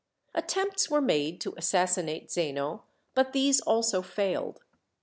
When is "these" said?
3.33-3.61